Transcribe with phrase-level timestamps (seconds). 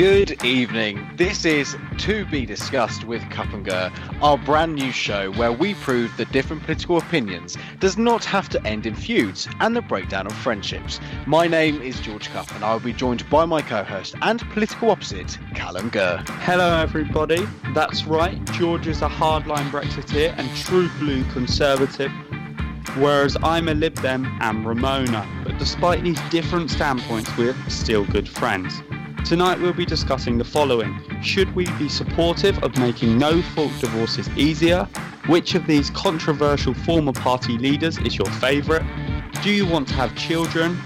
[0.00, 1.10] Good evening.
[1.16, 6.32] This is To Be Discussed with Gurr, our brand new show where we prove that
[6.32, 11.00] different political opinions does not have to end in feuds and the breakdown of friendships.
[11.26, 14.90] My name is George Cup and I will be joined by my co-host and political
[14.90, 16.24] opposite, Callum Gurr.
[16.46, 17.46] Hello everybody.
[17.74, 22.10] That's right, George is a hardline Brexiteer and true blue conservative
[22.96, 25.44] whereas I'm a Lib Dem and Remoaner.
[25.44, 28.80] But despite these different standpoints, we're still good friends.
[29.24, 31.00] Tonight we'll be discussing the following.
[31.22, 34.88] Should we be supportive of making no fault divorces easier?
[35.26, 38.82] Which of these controversial former party leaders is your favourite?
[39.42, 40.80] Do you want to have children?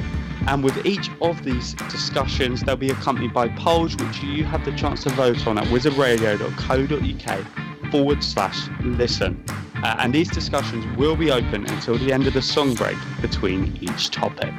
[0.47, 4.73] And with each of these discussions, they'll be accompanied by polls which you have the
[4.73, 9.43] chance to vote on at wizardradio.co.uk forward slash listen.
[9.77, 13.79] Uh, and these discussions will be open until the end of the song break between
[13.81, 14.53] each topic.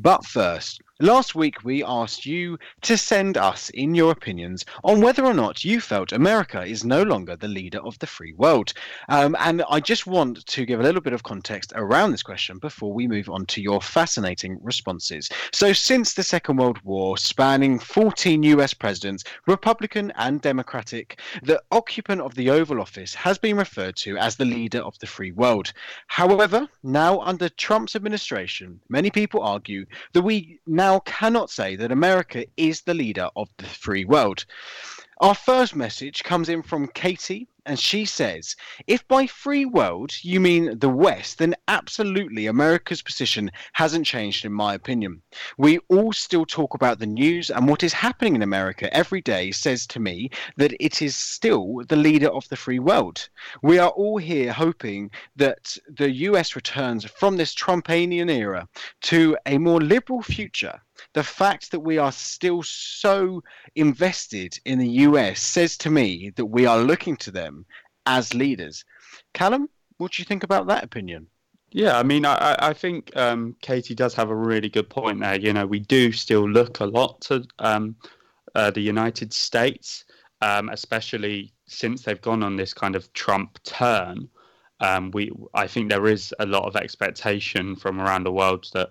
[0.00, 5.24] But first, last week we asked you to send us in your opinions on whether
[5.24, 8.72] or not you felt America is no longer the leader of the free world.
[9.08, 12.58] Um, and I just want to give a little bit of context around this question
[12.58, 15.28] before we move on to your fascinating responses.
[15.52, 22.20] So, since the Second World War, spanning 14 US presidents, Republican and Democratic, the occupant
[22.20, 25.72] of the Oval Office has been referred to as the leader of the free world.
[26.06, 32.46] However, now under Trump's administration, many people argue that we now cannot say that America
[32.56, 34.44] is the leader of the free world.
[35.20, 38.56] Our first message comes in from Katie, and she says,
[38.86, 44.54] If by free world you mean the West, then absolutely America's position hasn't changed, in
[44.54, 45.20] my opinion.
[45.58, 49.50] We all still talk about the news, and what is happening in America every day
[49.50, 53.28] says to me that it is still the leader of the free world.
[53.62, 58.66] We are all here hoping that the US returns from this Trumpanian era
[59.02, 60.80] to a more liberal future
[61.14, 63.42] the fact that we are still so
[63.74, 67.64] invested in the US says to me that we are looking to them
[68.06, 68.84] as leaders.
[69.34, 71.26] Callum, what do you think about that opinion?
[71.70, 75.38] Yeah, I mean, I, I think um, Katie does have a really good point there.
[75.38, 77.94] You know, we do still look a lot to um,
[78.54, 80.04] uh, the United States,
[80.40, 84.28] um, especially since they've gone on this kind of Trump turn.
[84.80, 88.90] Um, we, I think there is a lot of expectation from around the world that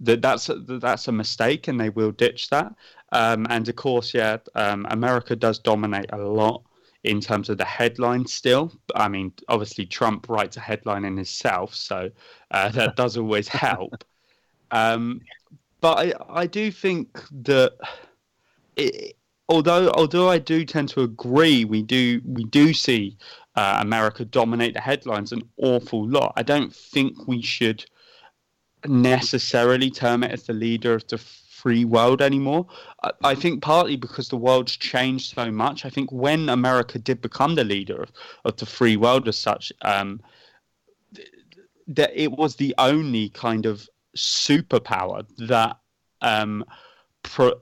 [0.00, 2.74] that that's that's a mistake and they will ditch that.
[3.12, 6.62] Um, and of course, yeah, um, America does dominate a lot
[7.04, 8.72] in terms of the headline still.
[8.94, 12.10] I mean, obviously, Trump writes a headline in himself, so
[12.50, 14.04] uh, that does always help.
[14.70, 15.20] Um,
[15.80, 17.74] but I, I do think that
[18.76, 19.16] it,
[19.48, 23.16] although although I do tend to agree, we do we do see
[23.56, 26.32] uh, America dominate the headlines an awful lot.
[26.36, 27.84] I don't think we should
[28.86, 32.66] necessarily term it as the leader of the free world anymore.
[33.24, 35.84] I, think partly because the world's changed so much.
[35.84, 38.12] I think when America did become the leader of,
[38.44, 40.20] of the free world as such, um,
[41.88, 45.78] that it was the only kind of superpower that
[46.20, 46.64] um,
[47.22, 47.60] pro-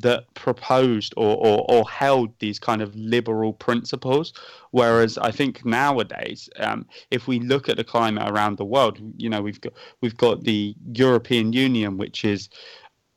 [0.00, 4.32] that proposed or, or, or, held these kind of liberal principles.
[4.70, 9.28] Whereas I think nowadays, um, if we look at the climate around the world, you
[9.28, 12.48] know, we've got we've got the European Union, which is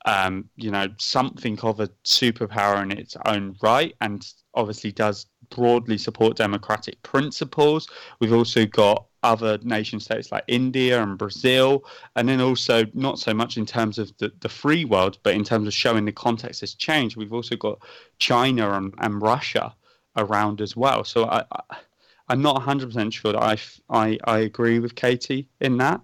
[0.06, 5.98] um, you know, something of a superpower in its own right, and obviously does broadly
[5.98, 7.88] support democratic principles.
[8.20, 11.84] We've also got other nation states like India and Brazil,
[12.16, 15.44] and then also not so much in terms of the, the free world, but in
[15.44, 17.16] terms of showing the context has changed.
[17.16, 17.80] We've also got
[18.18, 19.74] China and, and Russia
[20.16, 21.04] around as well.
[21.04, 21.76] So I, I
[22.28, 23.56] I'm not 100% sure that I,
[23.88, 26.00] I, I agree with Katie in that.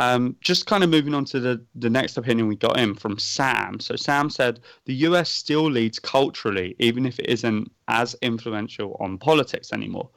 [0.00, 3.18] Um, just kind of moving on to the, the next opinion we got in from
[3.18, 3.80] Sam.
[3.80, 9.18] So Sam said the US still leads culturally, even if it isn't as influential on
[9.18, 10.08] politics anymore.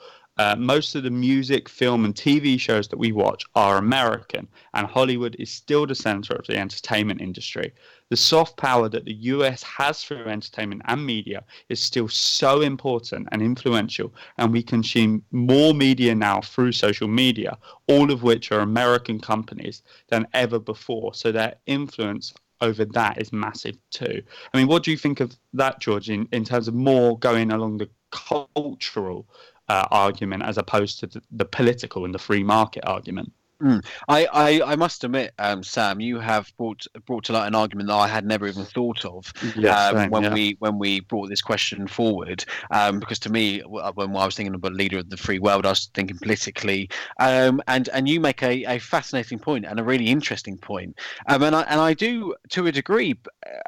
[0.41, 4.87] Uh, most of the music, film, and TV shows that we watch are American, and
[4.87, 7.71] Hollywood is still the center of the entertainment industry.
[8.09, 13.27] The soft power that the US has through entertainment and media is still so important
[13.31, 17.55] and influential, and we consume more media now through social media,
[17.87, 21.13] all of which are American companies, than ever before.
[21.13, 24.23] So their influence over that is massive too.
[24.51, 27.51] I mean, what do you think of that, George, in, in terms of more going
[27.51, 29.27] along the cultural
[29.71, 33.31] uh, argument as opposed to the, the, political and the free market argument.
[33.61, 33.85] Mm.
[34.07, 37.89] I, I, I must admit, um, Sam, you have brought brought to light an argument
[37.89, 40.33] that I had never even thought of um, when yeah.
[40.33, 42.43] we when we brought this question forward.
[42.71, 45.65] Um, because to me, uh, when I was thinking about leader of the free world,
[45.65, 46.89] I was thinking politically.
[47.19, 50.97] Um, and and you make a, a fascinating point and a really interesting point.
[51.27, 53.15] Um, and I and I do to a degree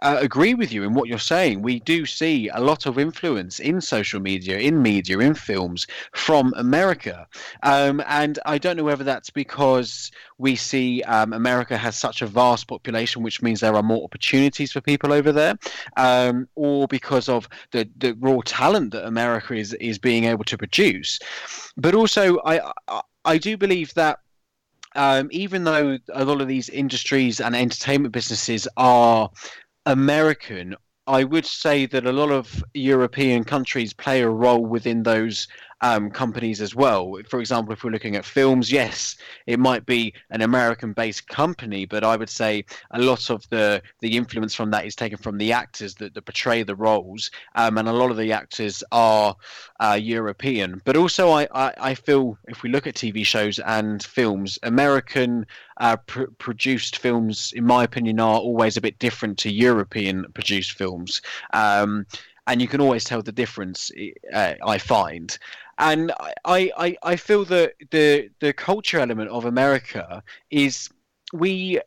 [0.01, 1.61] uh, agree with you in what you're saying.
[1.61, 6.53] We do see a lot of influence in social media, in media, in films from
[6.57, 7.27] America.
[7.63, 12.21] Um, and I don't know whether that's because because we see um, America has such
[12.21, 15.57] a vast population, which means there are more opportunities for people over there,
[15.97, 20.57] um, or because of the, the raw talent that America is is being able to
[20.57, 21.19] produce.
[21.75, 24.19] But also, I I, I do believe that.
[24.95, 29.27] Um, even though a lot of these industries and entertainment businesses are
[29.87, 30.75] American,
[31.07, 35.47] I would say that a lot of European countries play a role within those
[35.83, 37.19] um, companies as well.
[37.27, 42.05] For example, if we're looking at films, yes, it might be an American-based company, but
[42.05, 45.51] I would say a lot of the the influence from that is taken from the
[45.51, 49.35] actors that, that portray the roles, um, and a lot of the actors are
[49.81, 50.81] uh, European.
[50.85, 55.45] But also, I, I, I feel if we look at TV shows and films, American
[55.77, 60.71] uh, pr- produced films, in my opinion, are always a bit different to European produced
[60.73, 61.21] films.
[61.51, 62.05] Um,
[62.47, 63.91] and you can always tell the difference.
[64.33, 65.37] Uh, I find,
[65.77, 66.11] and
[66.45, 70.89] I, I, I feel that the the culture element of America is
[71.31, 71.79] we,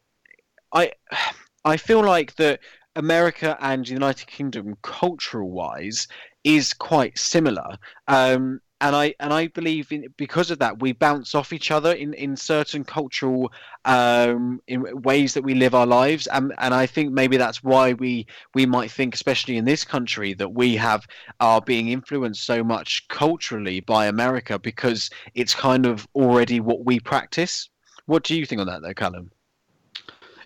[0.72, 0.92] I,
[1.64, 2.60] I feel like that
[2.94, 6.08] America and United Kingdom, cultural wise,
[6.44, 7.76] is quite similar.
[8.08, 11.92] Um, and I and I believe in because of that we bounce off each other
[11.92, 13.52] in in certain cultural
[13.84, 17.94] um, in ways that we live our lives and and I think maybe that's why
[17.94, 21.06] we we might think especially in this country that we have
[21.40, 27.00] are being influenced so much culturally by America because it's kind of already what we
[27.00, 27.70] practice.
[28.04, 29.30] What do you think on that though, Callum?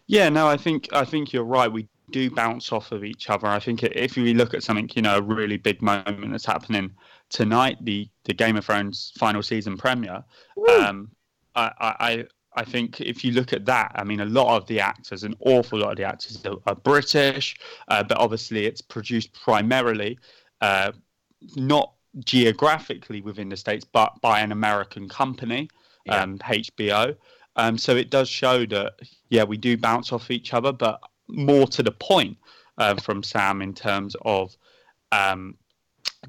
[0.06, 1.71] Yeah, no, I think I think you're right.
[1.71, 3.47] We do bounce off of each other.
[3.47, 6.93] I think if we look at something, you know, a really big moment that's happening
[7.31, 10.23] tonight, the the Game of Thrones final season premiere,
[10.81, 11.11] um,
[11.55, 12.25] I, I
[12.55, 15.35] I think if you look at that, I mean, a lot of the actors, an
[15.41, 17.56] awful lot of the actors are, are British,
[17.88, 20.19] uh, but obviously it's produced primarily
[20.61, 20.93] uh,
[21.56, 21.93] not
[22.25, 25.69] geographically within the states, but by an American company,
[26.07, 26.23] yeah.
[26.23, 27.16] um, HBO.
[27.57, 28.95] Um, so it does show that
[29.28, 32.37] yeah, we do bounce off each other, but more to the point
[32.78, 34.57] uh, from Sam in terms of
[35.12, 35.57] um,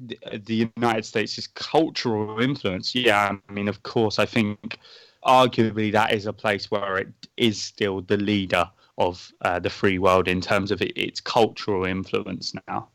[0.06, 2.94] the, United States' cultural influence.
[2.94, 4.78] Yeah, I mean, of course, I think
[5.24, 8.68] arguably that is a place where it is still the leader
[8.98, 12.88] of uh, the free world in terms of it, its cultural influence now.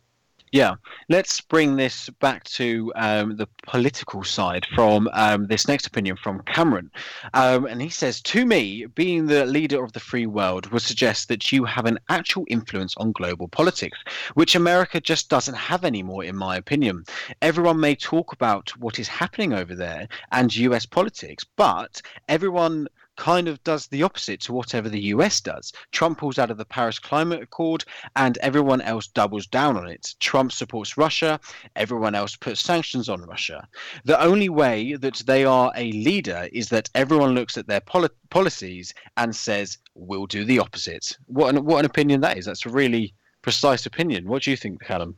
[0.51, 0.75] Yeah,
[1.09, 6.41] let's bring this back to um, the political side from um, this next opinion from
[6.43, 6.89] Cameron.
[7.33, 11.27] Um, and he says, To me, being the leader of the free world would suggest
[11.27, 13.97] that you have an actual influence on global politics,
[14.35, 17.03] which America just doesn't have anymore, in my opinion.
[17.41, 23.47] Everyone may talk about what is happening over there and US politics, but everyone kind
[23.47, 25.73] of does the opposite to whatever the US does.
[25.91, 27.83] Trump pulls out of the Paris Climate Accord
[28.15, 30.15] and everyone else doubles down on it.
[30.19, 31.39] Trump supports Russia,
[31.75, 33.67] everyone else puts sanctions on Russia.
[34.05, 38.09] The only way that they are a leader is that everyone looks at their poli-
[38.29, 41.17] policies and says, we'll do the opposite.
[41.25, 42.45] What an, what an opinion that is.
[42.45, 44.27] That's a really precise opinion.
[44.27, 45.15] What do you think, Callum?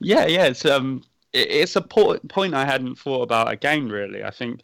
[0.00, 3.88] Yeah, yeah, it's um, it's a point I hadn't thought about again.
[3.88, 4.62] Really, I think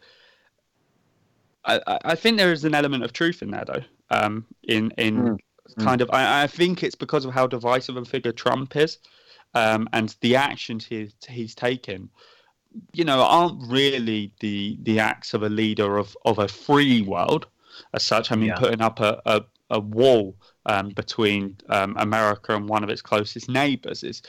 [1.69, 3.83] I, I think there is an element of truth in there, though.
[4.09, 5.37] Um, in in mm.
[5.83, 6.09] kind of.
[6.11, 8.97] I, I, think it's because of how divisive a figure Trump is,
[9.53, 12.09] um, and the actions he's he's taken.
[12.93, 17.47] You know, aren't really the the acts of a leader of of a free world
[17.93, 18.31] as such.
[18.31, 18.57] I mean, yeah.
[18.57, 20.35] putting up a a, a wall
[20.65, 24.21] um, between um, America and one of its closest neighbors is,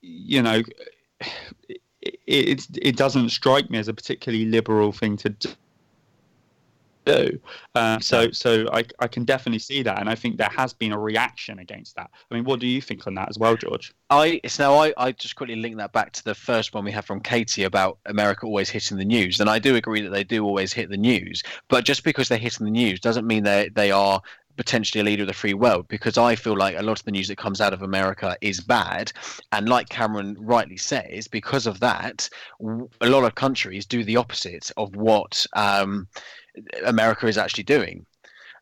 [0.00, 0.62] you know.
[2.02, 5.50] It, it, it doesn't strike me as a particularly liberal thing to do
[7.12, 7.40] do.
[7.74, 10.92] Uh, so so I, I can definitely see that, and I think there has been
[10.92, 12.10] a reaction against that.
[12.30, 13.92] I mean, what do you think on that as well, George?
[14.10, 17.04] I so I, I just quickly link that back to the first one we had
[17.04, 20.44] from Katie about America always hitting the news, and I do agree that they do
[20.44, 21.42] always hit the news.
[21.68, 24.20] But just because they're hitting the news doesn't mean they they are
[24.60, 27.10] potentially a leader of the free world because I feel like a lot of the
[27.12, 29.10] news that comes out of America is bad.
[29.52, 32.28] And like Cameron rightly says, because of that,
[33.00, 36.06] a lot of countries do the opposite of what um,
[36.84, 38.04] America is actually doing.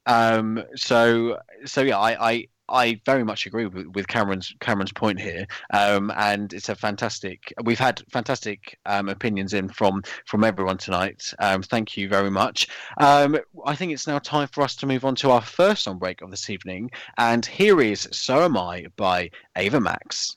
[0.06, 5.20] Um, so so yeah, I, I I very much agree with, with Cameron's Cameron's point
[5.20, 7.52] here, um, and it's a fantastic.
[7.64, 11.22] We've had fantastic um, opinions in from from everyone tonight.
[11.38, 12.68] Um, thank you very much.
[12.98, 15.98] Um, I think it's now time for us to move on to our first on
[15.98, 20.36] break of this evening, and here is "So Am I" by Ava Max.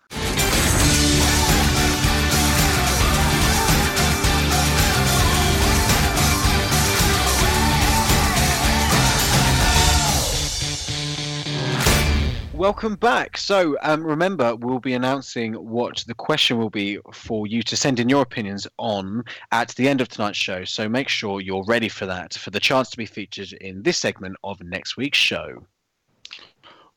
[12.61, 13.37] Welcome back.
[13.37, 17.99] So, um, remember, we'll be announcing what the question will be for you to send
[17.99, 20.63] in your opinions on at the end of tonight's show.
[20.63, 23.97] So, make sure you're ready for that, for the chance to be featured in this
[23.97, 25.65] segment of next week's show.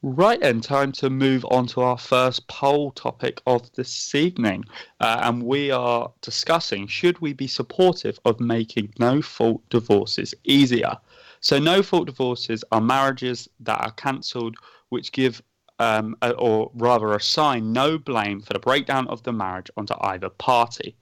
[0.03, 4.65] Right, and time to move on to our first poll topic of this evening.
[5.01, 10.99] Uh, and we are discussing should we be supportive of making no fault divorces easier?
[11.41, 14.57] So, no fault divorces are marriages that are cancelled
[14.91, 15.43] which give
[15.79, 20.97] um, or rather assign no blame for the breakdown of the marriage onto either party.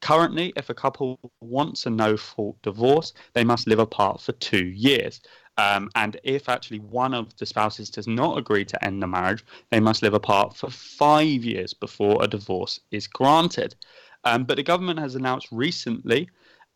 [0.00, 4.66] Currently, if a couple wants a no fault divorce, they must live apart for two
[4.66, 5.20] years.
[5.56, 9.44] Um, and if actually one of the spouses does not agree to end the marriage,
[9.70, 13.74] they must live apart for five years before a divorce is granted.
[14.22, 16.28] Um, but the government has announced recently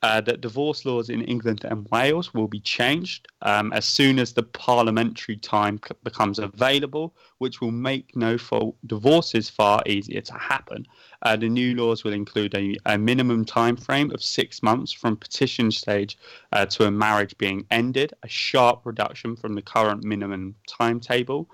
[0.02, 4.32] uh, that divorce laws in England and Wales will be changed um, as soon as
[4.32, 10.34] the parliamentary time c- becomes available, which will make no fault divorces far easier to
[10.34, 10.84] happen.
[11.22, 15.16] Uh, the new laws will include a, a, minimum time frame of six months from
[15.16, 16.18] petition stage
[16.50, 21.48] uh, to a marriage being ended, a sharp reduction from the current minimum timetable.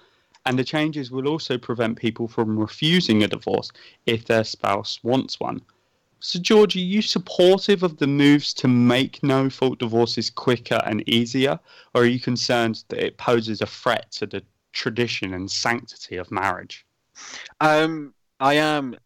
[0.47, 3.71] And the changes will also prevent people from refusing a divorce
[4.07, 5.61] if their spouse wants one.
[6.21, 11.09] So, George, are you supportive of the moves to make no fault divorces quicker and
[11.09, 11.61] easier,
[11.95, 16.31] or are you concerned that it poses a threat to the tradition and sanctity of
[16.31, 16.85] marriage?
[17.61, 18.97] Um, I am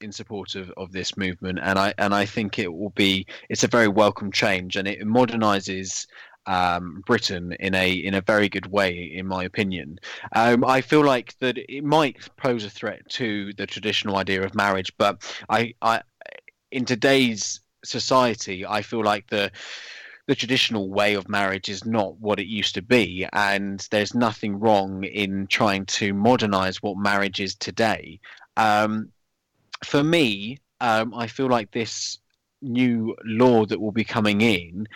[0.00, 3.64] in support of, of this movement, and I and I think it will be it's
[3.64, 6.06] a very welcome change, and it modernises
[6.46, 9.98] um, Britain in a in a very good way, in my opinion.
[10.32, 14.54] Um, I feel like that it might pose a threat to the traditional idea of
[14.54, 16.02] marriage, but I, I
[16.70, 19.50] in today's society, I feel like the
[20.26, 24.60] the traditional way of marriage is not what it used to be, and there's nothing
[24.60, 28.20] wrong in trying to modernize what marriage is today.
[28.56, 29.10] Um,
[29.84, 32.18] for me, um, I feel like this
[32.62, 34.86] new law that will be coming in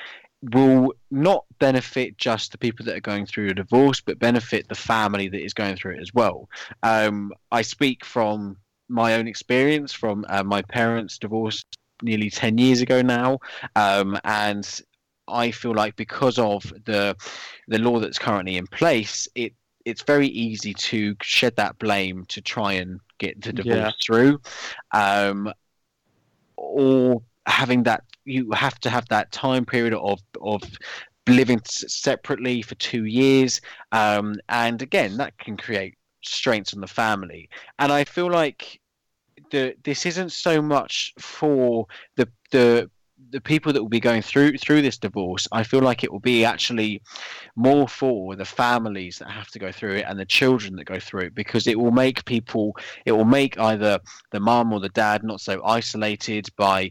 [0.53, 4.75] will not benefit just the people that are going through a divorce, but benefit the
[4.75, 6.49] family that is going through it as well.
[6.83, 11.65] Um, I speak from my own experience from uh, my parents' divorce
[12.03, 13.39] nearly 10 years ago now.
[13.77, 14.81] Um, and
[15.29, 17.17] I feel like because of the
[17.69, 22.41] the law that's currently in place, it it's very easy to shed that blame to
[22.41, 23.91] try and get the divorce yeah.
[24.05, 24.41] through,
[24.93, 25.53] um,
[26.57, 30.63] or having that you have to have that time period of of
[31.27, 33.61] living separately for two years,
[33.93, 35.95] um, and again that can create
[36.27, 37.49] strains on the family.
[37.79, 38.81] And I feel like
[39.51, 42.91] the this isn't so much for the the
[43.31, 46.21] the people that will be going through through this divorce, I feel like it will
[46.21, 47.03] be actually
[47.57, 50.99] more for the families that have to go through it and the children that go
[50.99, 53.99] through it because it will make people it will make either
[54.31, 56.91] the mum or the dad not so isolated by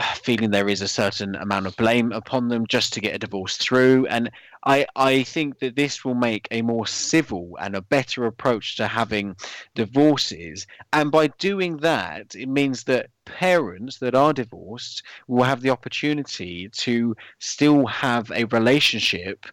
[0.22, 3.56] feeling there is a certain amount of blame upon them just to get a divorce
[3.56, 4.30] through and
[4.64, 8.86] I, I think that this will make a more civil and a better approach to
[8.86, 9.36] having
[9.74, 10.66] divorces.
[10.92, 16.68] And by doing that, it means that parents that are divorced will have the opportunity
[16.68, 19.46] to still have a relationship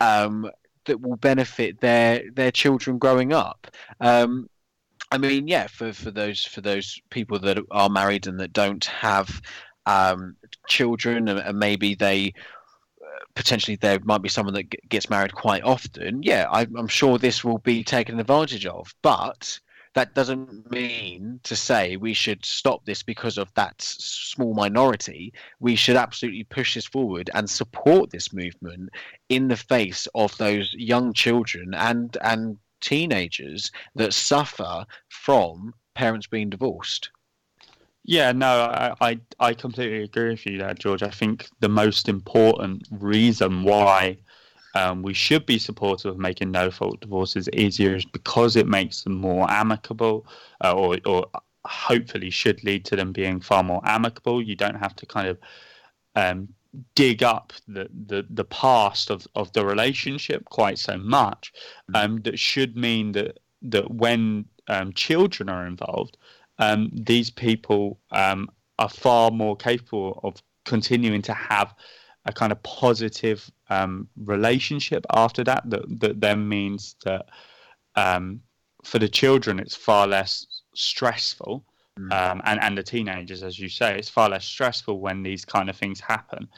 [0.00, 0.50] um,
[0.86, 3.66] that will benefit their their children growing up.
[4.00, 4.48] Um,
[5.10, 8.84] I mean, yeah, for, for those for those people that are married and that don't
[8.84, 9.42] have
[9.86, 10.36] um,
[10.68, 12.32] children, and, maybe they
[13.34, 16.22] potentially there might be someone that gets married quite often.
[16.22, 19.58] Yeah, I, I'm sure this will be taken advantage of, but
[19.94, 25.32] that doesn't mean to say we should stop this because of that small minority.
[25.60, 28.90] We should absolutely push this forward and support this movement
[29.28, 36.50] in the face of those young children and and teenagers that suffer from parents being
[36.50, 37.10] divorced.
[38.04, 41.02] Yeah, no, I, I, I completely agree with you there, George.
[41.02, 44.18] I think the most important reason why
[44.74, 49.02] um, we should be supportive of making no fault divorces easier is because it makes
[49.02, 50.26] them more amicable,
[50.62, 51.26] uh, or, or
[51.64, 54.42] hopefully should lead to them being far more amicable.
[54.42, 55.38] You don't have to kind of
[56.14, 56.48] um,
[56.94, 61.52] dig up the, the, the past of, of the relationship quite so much.
[61.94, 66.18] Um, that should mean that that when um, children are involved,
[66.58, 71.74] um, these people um, are far more capable of continuing to have
[72.26, 75.68] a kind of positive um, relationship after that.
[75.68, 77.26] That that then means that
[77.96, 78.40] um,
[78.82, 81.64] for the children, it's far less stressful,
[81.98, 82.12] mm.
[82.12, 85.68] Um, and and the teenagers, as you say, it's far less stressful when these kind
[85.68, 86.48] of things happen.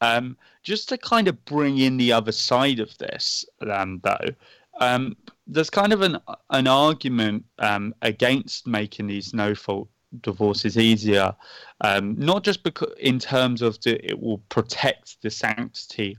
[0.00, 4.34] Um, just to kind of bring in the other side of this, though,
[4.80, 5.16] um,
[5.46, 6.18] there's kind of an
[6.50, 9.88] an argument um, against making these no fault
[10.20, 11.34] divorces easier,
[11.80, 16.16] um, not just because in terms of the, it will protect the sanctity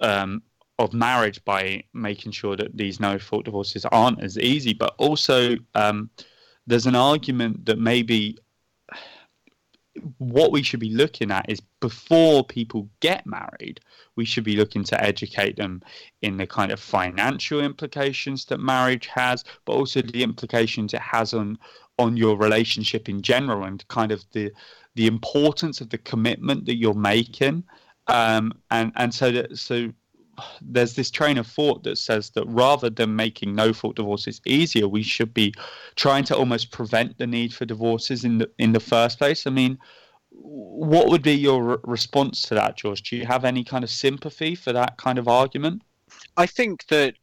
[0.00, 0.42] um,
[0.78, 5.56] of marriage by making sure that these no fault divorces aren't as easy, but also
[5.74, 6.10] um,
[6.66, 8.38] there's an argument that maybe
[10.18, 13.80] what we should be looking at is before people get married,
[14.16, 15.82] we should be looking to educate them
[16.22, 21.34] in the kind of financial implications that marriage has, but also the implications it has
[21.34, 21.58] on
[21.98, 24.50] on your relationship in general and kind of the
[24.96, 27.64] the importance of the commitment that you're making.
[28.06, 29.92] Um, and and so that so
[30.60, 34.88] there's this train of thought that says that rather than making no fault divorces easier,
[34.88, 35.54] we should be
[35.96, 39.46] trying to almost prevent the need for divorces in the in the first place.
[39.46, 39.78] I mean,
[40.30, 43.02] what would be your response to that, George?
[43.02, 45.82] Do you have any kind of sympathy for that kind of argument?
[46.36, 47.14] I think that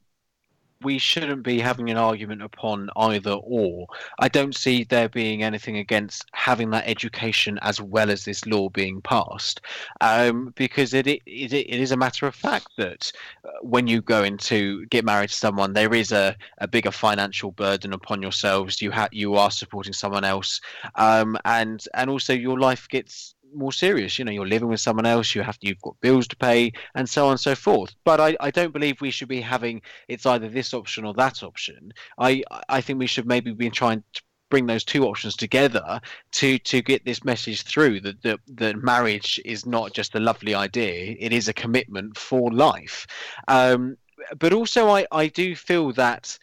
[0.83, 3.87] we shouldn't be having an argument upon either or.
[4.19, 8.69] I don't see there being anything against having that education as well as this law
[8.69, 9.61] being passed,
[10.01, 13.11] um, because it, it it is a matter of fact that
[13.45, 17.51] uh, when you go into get married to someone, there is a, a bigger financial
[17.51, 18.81] burden upon yourselves.
[18.81, 20.61] You have you are supporting someone else,
[20.95, 24.17] um, and and also your life gets more serious.
[24.17, 26.71] You know, you're living with someone else, you have to, you've got bills to pay,
[26.95, 27.95] and so on and so forth.
[28.03, 31.43] But I, I don't believe we should be having it's either this option or that
[31.43, 31.93] option.
[32.17, 35.99] I I think we should maybe be trying to bring those two options together
[36.33, 40.53] to to get this message through that that, that marriage is not just a lovely
[40.53, 43.07] idea; it is a commitment for life.
[43.47, 43.97] Um,
[44.37, 46.37] but also, I I do feel that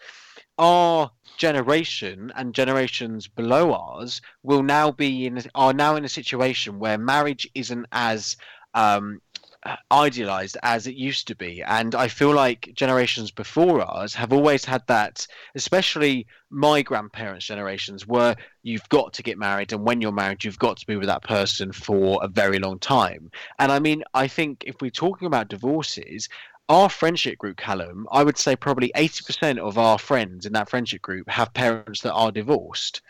[0.58, 6.78] our generation and generations below ours will now be in are now in a situation
[6.78, 8.36] where marriage isn't as
[8.74, 9.20] um,
[9.90, 11.62] idealized as it used to be.
[11.62, 18.06] And i feel like generations before ours have always had that especially my grandparents generations
[18.06, 21.08] were you've got to get married and when you're married you've got to be with
[21.08, 23.30] that person for a very long time.
[23.58, 26.28] And i mean i think if we're talking about divorces
[26.68, 31.02] our friendship group, Callum, I would say probably 80% of our friends in that friendship
[31.02, 33.00] group have parents that are divorced.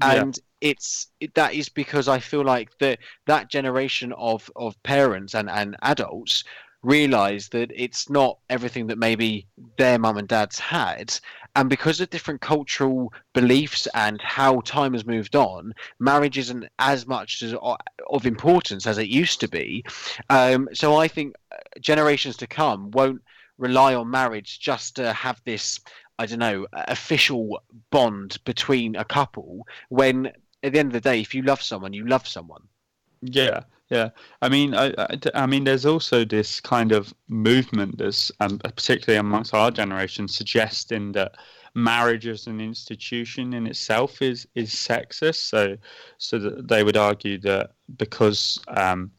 [0.00, 0.70] And yeah.
[0.70, 5.50] it's it, that is because I feel like that that generation of, of parents and,
[5.50, 6.44] and adults
[6.84, 9.46] realize that it's not everything that maybe
[9.78, 11.18] their mum and dads had
[11.56, 17.06] and because of different cultural beliefs and how time has moved on marriage isn't as
[17.06, 17.54] much as,
[18.10, 19.82] of importance as it used to be
[20.28, 21.43] um, so i think uh,
[21.80, 23.22] generations to come won't
[23.58, 25.80] rely on marriage just to have this
[26.18, 27.60] i don't know official
[27.90, 30.26] bond between a couple when
[30.62, 32.62] at the end of the day if you love someone you love someone
[33.22, 33.60] yeah
[33.90, 34.10] yeah,
[34.40, 39.18] I mean, I, I, I, mean, there's also this kind of movement that's, um, particularly
[39.18, 41.36] amongst our generation, suggesting that
[41.74, 45.48] marriage as an institution in itself is is sexist.
[45.48, 45.76] So,
[46.18, 49.10] so that they would argue that because um,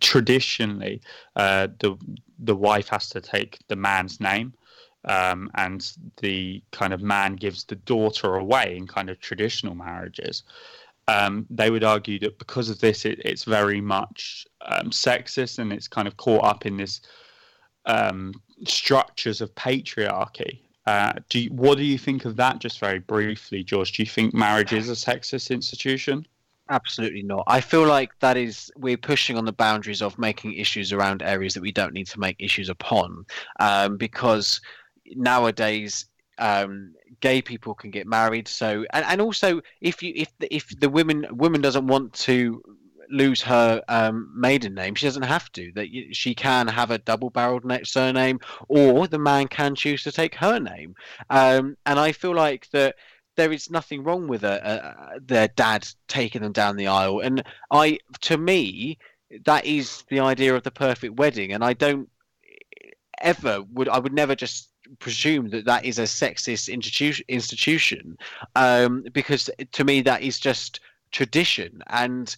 [0.00, 1.00] traditionally
[1.36, 1.96] uh, the
[2.38, 4.52] the wife has to take the man's name.
[5.04, 10.42] Um, and the kind of man gives the daughter away in kind of traditional marriages
[11.08, 15.72] um, they would argue that because of this, it, it's very much um, sexist and
[15.72, 17.00] it's kind of caught up in this
[17.86, 18.32] um,
[18.64, 20.60] structures of patriarchy.
[20.86, 22.58] Uh, do you, what do you think of that?
[22.58, 23.92] Just very briefly, George.
[23.92, 26.26] Do you think marriage is a sexist institution?
[26.68, 27.44] Absolutely not.
[27.46, 31.54] I feel like that is we're pushing on the boundaries of making issues around areas
[31.54, 33.24] that we don't need to make issues upon,
[33.60, 34.60] um, because
[35.14, 36.06] nowadays
[36.38, 38.48] um, gay people can get married.
[38.48, 42.60] So and, and also if you if the, if the woman woman doesn't want to
[43.10, 44.94] lose her um, maiden name.
[44.96, 45.70] She doesn't have to.
[45.76, 50.58] That she can have a double-barreled surname, or the man can choose to take her
[50.58, 50.96] name.
[51.30, 52.96] Um, and I feel like that
[53.36, 57.20] there is nothing wrong with a, a, their dad taking them down the aisle.
[57.20, 58.98] And I, to me,
[59.44, 61.52] that is the idea of the perfect wedding.
[61.52, 62.08] And I don't
[63.20, 66.68] ever would I would never just presume that that is a sexist
[67.28, 68.16] institution
[68.54, 72.36] um, because to me that is just tradition and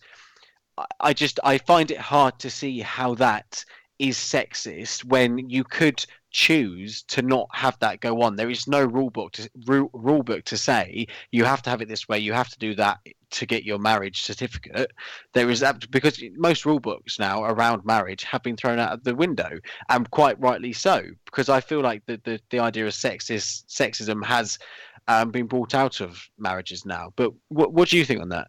[1.01, 3.65] I just I find it hard to see how that
[3.99, 8.37] is sexist when you could choose to not have that go on.
[8.37, 11.81] There is no rule book to rule, rule book to say you have to have
[11.81, 12.19] it this way.
[12.19, 12.99] You have to do that
[13.31, 14.93] to get your marriage certificate.
[15.33, 19.05] There is that because most rule books now around marriage have been thrown out of
[19.05, 19.59] the window,
[19.89, 21.03] and quite rightly so.
[21.25, 24.59] Because I feel like the the, the idea of sexist sexism has
[25.09, 27.13] um, been brought out of marriages now.
[27.17, 28.49] But what what do you think on that?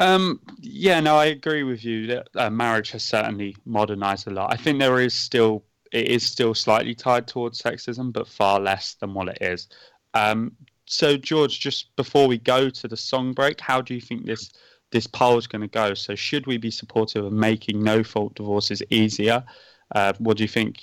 [0.00, 4.52] Um, yeah, no, I agree with you that uh, marriage has certainly modernized a lot.
[4.52, 8.94] I think there is still it is still slightly tied towards sexism, but far less
[8.94, 9.68] than what it is.
[10.14, 10.52] Um,
[10.86, 14.50] so, George, just before we go to the song break, how do you think this
[14.90, 15.94] this poll is going to go?
[15.94, 19.44] So, should we be supportive of making no fault divorces easier?
[19.94, 20.80] Uh, what do you think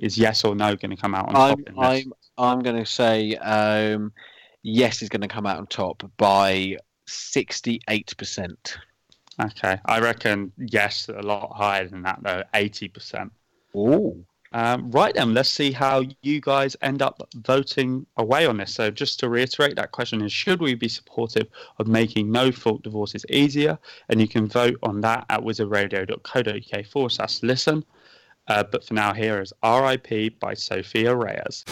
[0.00, 1.74] is yes or no going to come out on I'm, top?
[1.78, 4.12] I'm I'm going to say um,
[4.62, 6.76] yes is going to come out on top by
[7.12, 8.76] 68%.
[9.40, 9.78] Okay.
[9.86, 13.30] I reckon yes, a lot higher than that, though, 80%.
[13.74, 14.16] Oh.
[14.54, 18.74] Um, right then, let's see how you guys end up voting away on this.
[18.74, 21.46] So, just to reiterate, that question is Should we be supportive
[21.78, 23.78] of making no fault divorces easier?
[24.10, 27.82] And you can vote on that at wizardradio.co.uk forward slash listen.
[28.48, 31.64] Uh, but for now, here is RIP by Sofia Reyes.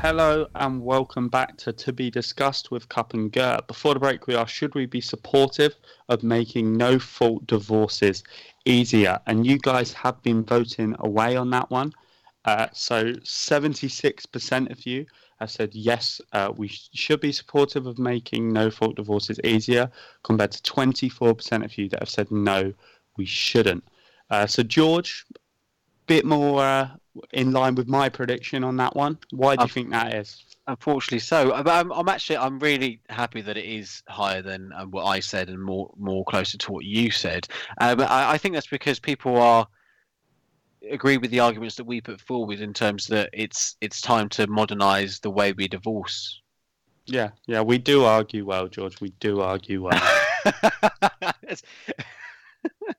[0.00, 3.58] Hello and welcome back to To Be Discussed with Cup and Gurr.
[3.66, 5.74] Before the break, we are should we be supportive
[6.08, 8.22] of making no fault divorces
[8.64, 9.18] easier?
[9.26, 11.92] And you guys have been voting away on that one.
[12.44, 15.04] Uh, so 76% of you
[15.40, 19.90] have said yes, uh, we sh- should be supportive of making no fault divorces easier,
[20.22, 22.72] compared to 24% of you that have said no,
[23.16, 23.82] we shouldn't.
[24.30, 25.26] Uh, so, George,
[26.08, 26.88] bit more uh,
[27.32, 29.18] in line with my prediction on that one.
[29.30, 30.44] Why do you think that is?
[30.66, 31.50] Unfortunately, so.
[31.62, 35.20] But I'm, I'm, actually I'm really happy that it is higher than um, what I
[35.20, 37.46] said and more more closer to what you said.
[37.80, 39.66] Um, I, I think that's because people are
[40.90, 44.46] agree with the arguments that we put forward in terms that it's it's time to
[44.46, 46.40] modernize the way we divorce.
[47.06, 49.00] Yeah, yeah, we do argue well, George.
[49.00, 50.02] We do argue well.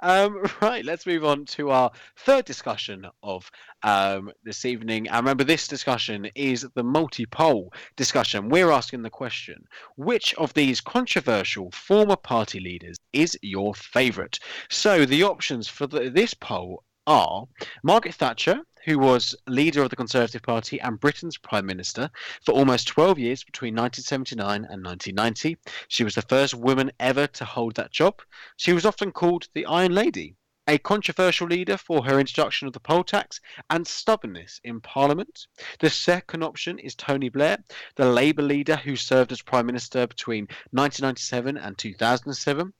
[0.00, 3.50] Um, right, let's move on to our third discussion of
[3.82, 5.08] um, this evening.
[5.08, 8.48] And remember, this discussion is the multi poll discussion.
[8.48, 9.64] We're asking the question
[9.96, 14.38] which of these controversial former party leaders is your favourite?
[14.68, 17.46] So the options for the, this poll are
[17.82, 22.08] Margaret Thatcher, who was leader of the Conservative Party and Britain's Prime Minister
[22.44, 25.58] for almost 12 years between 1979 and 1990.
[25.88, 28.22] She was the first woman ever to hold that job.
[28.56, 30.36] She was often called the Iron Lady,
[30.68, 35.48] a controversial leader for her introduction of the poll tax and stubbornness in Parliament.
[35.80, 37.58] The second option is Tony Blair,
[37.96, 42.72] the Labour leader who served as Prime Minister between 1997 and 2007.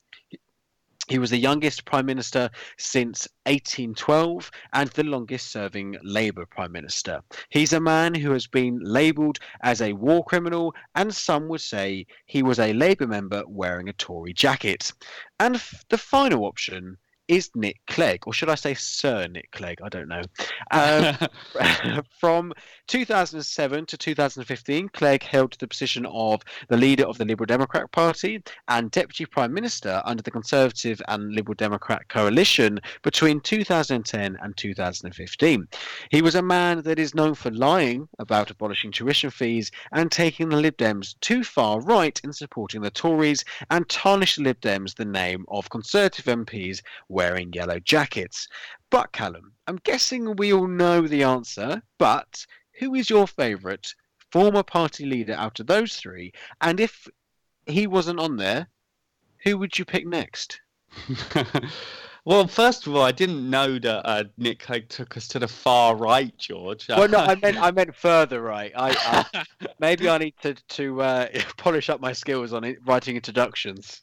[1.08, 7.22] He was the youngest Prime Minister since 1812 and the longest serving Labour Prime Minister.
[7.48, 12.06] He's a man who has been labelled as a war criminal, and some would say
[12.26, 14.92] he was a Labour member wearing a Tory jacket.
[15.38, 19.80] And f- the final option is Nick Clegg, or should I say Sir Nick Clegg?
[19.82, 20.22] I don't know.
[20.70, 21.16] Um,
[22.20, 22.52] from
[22.86, 28.42] 2007 to 2015, Clegg held the position of the leader of the Liberal Democrat Party
[28.68, 35.68] and Deputy Prime Minister under the Conservative and Liberal Democrat coalition between 2010 and 2015.
[36.10, 40.48] He was a man that is known for lying about abolishing tuition fees and taking
[40.48, 44.94] the Lib Dems too far right in supporting the Tories and tarnished the Lib Dems
[44.94, 46.82] the name of Conservative MPs
[47.16, 48.46] wearing yellow jackets.
[48.90, 52.46] But Callum, I'm guessing we all know the answer, but
[52.78, 53.94] who is your favourite
[54.30, 56.32] former party leader out of those three?
[56.60, 57.08] And if
[57.64, 58.68] he wasn't on there,
[59.44, 60.60] who would you pick next?
[62.26, 65.48] well, first of all, I didn't know that uh, Nick Clegg took us to the
[65.48, 66.86] far right, George.
[66.86, 68.72] Well, no, I meant I meant further right.
[68.76, 69.44] I, I
[69.80, 74.02] maybe I need to to uh, polish up my skills on it, writing introductions.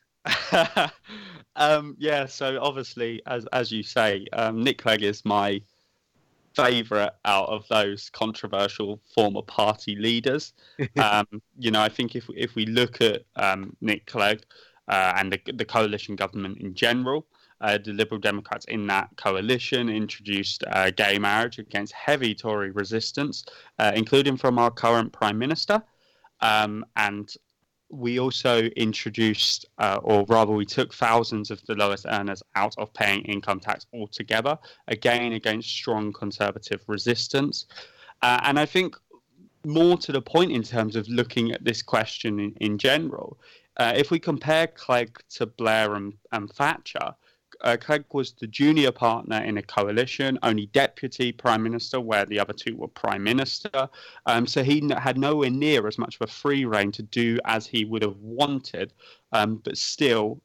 [1.55, 5.61] Um, yeah, so obviously, as as you say, um, Nick Clegg is my
[6.55, 10.53] favourite out of those controversial former party leaders.
[10.97, 11.25] um,
[11.57, 14.43] you know, I think if if we look at um, Nick Clegg
[14.87, 17.25] uh, and the, the coalition government in general,
[17.61, 23.45] uh, the Liberal Democrats in that coalition introduced uh, gay marriage against heavy Tory resistance,
[23.79, 25.81] uh, including from our current Prime Minister.
[26.41, 27.33] Um, and
[27.93, 32.93] we also introduced, uh, or rather, we took thousands of the lowest earners out of
[32.93, 37.67] paying income tax altogether, again against strong conservative resistance.
[38.21, 38.95] Uh, and I think
[39.65, 43.39] more to the point in terms of looking at this question in, in general,
[43.77, 47.15] uh, if we compare Clegg to Blair and, and Thatcher,
[47.63, 52.39] uh, Clegg was the junior partner in a coalition, only deputy prime minister, where the
[52.39, 53.89] other two were prime minister.
[54.25, 57.65] Um, so he had nowhere near as much of a free reign to do as
[57.65, 58.93] he would have wanted.
[59.31, 60.41] Um, but still,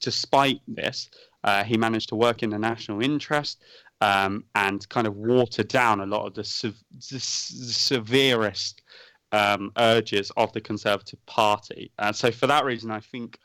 [0.00, 1.10] despite this,
[1.42, 3.62] uh, he managed to work in the national interest
[4.00, 6.74] um, and kind of water down a lot of the, se-
[7.10, 8.82] the severest
[9.32, 11.90] um, urges of the Conservative Party.
[11.98, 13.38] Uh, so for that reason, I think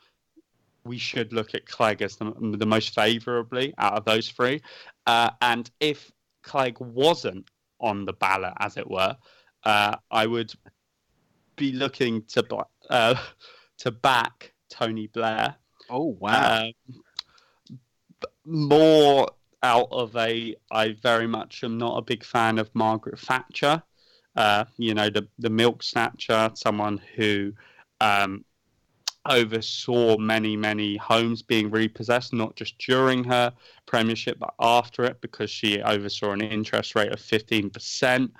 [0.84, 4.62] we should look at Clegg as the, the most favourably out of those three.
[5.06, 6.12] Uh, and if
[6.44, 9.16] Clegg wasn't on the ballot, as it were,
[9.64, 10.54] uh, I would
[11.56, 13.16] be looking to uh,
[13.80, 15.56] to back Tony Blair.
[15.90, 16.66] Oh wow!
[16.66, 16.74] Um,
[18.46, 19.28] more
[19.62, 23.84] out of a, I very much am not a big fan of Margaret Thatcher.
[24.36, 27.52] Uh, you know, the the milk snatcher, someone who
[28.00, 28.46] um,
[29.30, 33.54] oversaw many, many homes being repossessed, not just during her
[33.86, 38.32] premiership, but after it, because she oversaw an interest rate of 15%.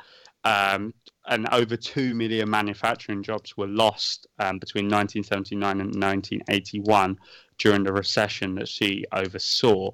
[0.44, 0.94] Um,
[1.28, 7.18] and over 2 million manufacturing jobs were lost um, between 1979 and 1981
[7.60, 9.92] during the recession that she oversaw.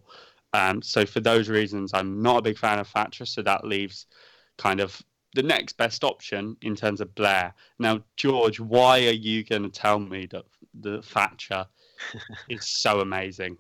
[0.54, 3.26] Um, so, for those reasons, I'm not a big fan of Thatcher.
[3.26, 4.06] So, that leaves
[4.58, 5.02] kind of
[5.36, 7.54] the next best option in terms of Blair.
[7.78, 11.67] Now, George, why are you going to tell me that the Thatcher
[12.50, 13.58] is so amazing.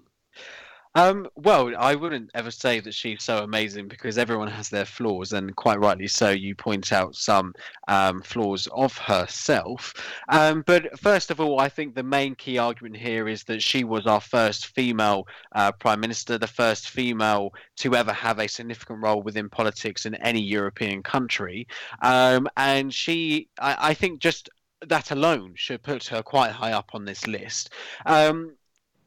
[0.95, 5.33] Um, well, I wouldn't ever say that she's so amazing because everyone has their flaws,
[5.33, 6.29] and quite rightly so.
[6.29, 7.53] You point out some
[7.89, 9.93] um, flaws of herself.
[10.29, 13.83] Um, but first of all, I think the main key argument here is that she
[13.83, 19.03] was our first female uh, prime minister, the first female to ever have a significant
[19.03, 21.67] role within politics in any European country.
[22.01, 24.49] Um, and she, I, I think, just
[24.87, 27.71] that alone should put her quite high up on this list.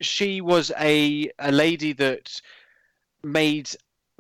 [0.01, 2.41] She was a a lady that
[3.23, 3.71] made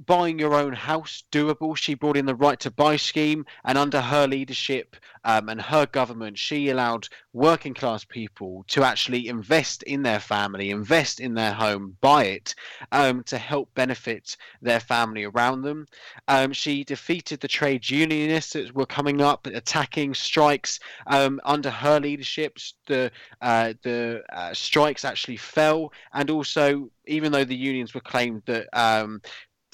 [0.06, 1.76] buying your own house doable.
[1.76, 5.86] She brought in the right to buy scheme, and under her leadership um, and her
[5.86, 11.52] government, she allowed working class people to actually invest in their family, invest in their
[11.52, 12.54] home, buy it
[12.92, 15.86] um, to help benefit their family around them.
[16.28, 20.80] Um, she defeated the trade unionists that were coming up, attacking strikes.
[21.06, 23.10] Um, under her leadership, the
[23.42, 28.68] uh, the uh, strikes actually fell, and also even though the unions were claimed that
[28.78, 29.20] um,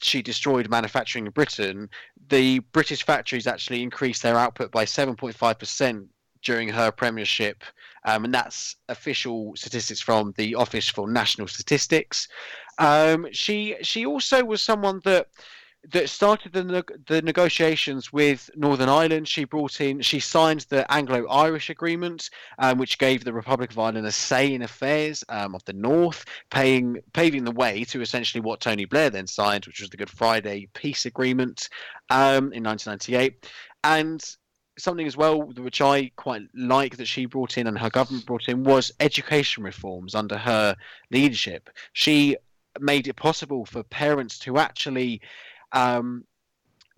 [0.04, 1.88] she destroyed manufacturing in Britain,
[2.28, 6.06] the British factories actually increased their output by 7.5%
[6.42, 7.64] during her premiership.
[8.04, 12.28] Um, and that's official statistics from the Office for National Statistics.
[12.76, 15.28] Um, she she also was someone that
[15.92, 19.28] that started the the negotiations with Northern Ireland.
[19.28, 24.06] She brought in, she signed the Anglo-Irish Agreement, um, which gave the Republic of Ireland
[24.06, 28.60] a say in affairs um, of the North, paying paving the way to essentially what
[28.60, 31.68] Tony Blair then signed, which was the Good Friday Peace Agreement
[32.10, 33.50] um, in 1998,
[33.82, 34.36] and
[34.76, 38.48] something as well which I quite like that she brought in and her government brought
[38.48, 40.74] in was education reforms under her
[41.10, 41.70] leadership.
[41.92, 42.36] She
[42.80, 45.20] made it possible for parents to actually
[45.74, 46.24] um,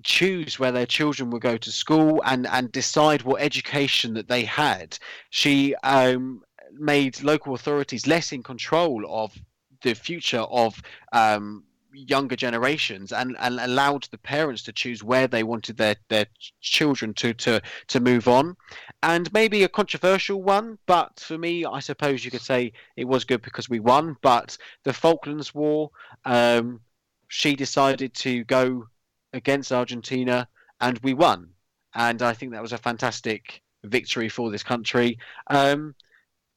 [0.02, 4.44] choose where their children would go to school and and decide what education that they
[4.44, 4.98] had.
[5.30, 9.36] She um, made local authorities less in control of
[9.82, 10.80] the future of
[11.12, 16.26] um, younger generations and, and allowed the parents to choose where they wanted their, their
[16.60, 18.56] children to, to, to move on.
[19.02, 23.24] And maybe a controversial one, but for me, I suppose you could say it was
[23.24, 24.16] good because we won.
[24.20, 25.90] But the Falklands War,
[26.24, 26.80] um,
[27.28, 28.86] she decided to go
[29.32, 30.48] against Argentina
[30.80, 31.50] and we won.
[31.94, 35.18] And I think that was a fantastic victory for this country.
[35.48, 35.94] Um,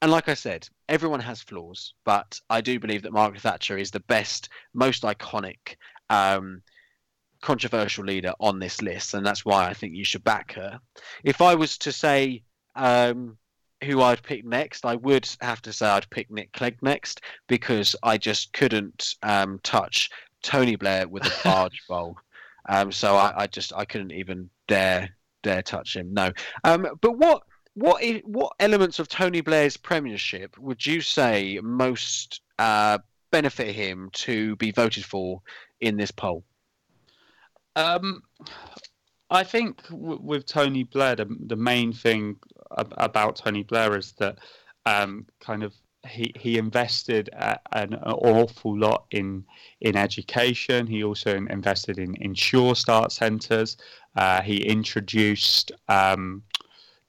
[0.02, 3.90] and like I said, everyone has flaws, but I do believe that Margaret Thatcher is
[3.90, 5.76] the best, most iconic,
[6.08, 6.62] um,
[7.42, 10.80] controversial leader on this list, and that's why I think you should back her.
[11.24, 12.42] If I was to say
[12.76, 13.36] um,
[13.84, 17.94] who I'd pick next, I would have to say I'd pick Nick Clegg next because
[18.02, 20.10] I just couldn't um, touch
[20.42, 22.16] Tony Blair with a barge bowl.
[22.68, 25.10] Um, so I, I, just I couldn't even dare
[25.42, 26.12] dare touch him.
[26.12, 26.32] No.
[26.64, 27.42] Um, but what
[27.74, 32.98] what what elements of Tony Blair's premiership would you say most uh,
[33.30, 35.40] benefit him to be voted for
[35.80, 36.44] in this poll?
[37.76, 38.22] Um,
[39.30, 42.36] I think w- with Tony Blair, the, the main thing
[42.76, 44.38] ab- about Tony Blair is that
[44.86, 45.72] um, kind of
[46.06, 49.44] he he invested an, an awful lot in
[49.80, 50.86] in education.
[50.86, 53.76] He also invested in in Sure Start centres.
[54.16, 56.42] Uh, he introduced um,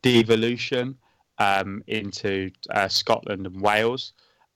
[0.01, 0.97] devolution
[1.37, 4.13] um, into uh, Scotland and Wales.